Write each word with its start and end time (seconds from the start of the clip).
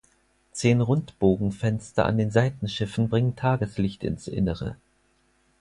Zehn 0.51 0.81
Rundbogenfenster 0.81 2.07
an 2.07 2.17
den 2.17 2.31
Seitenschiffen 2.31 3.07
bringen 3.07 3.35
Tageslicht 3.35 4.03
ins 4.03 4.27
Innere. 4.27 4.75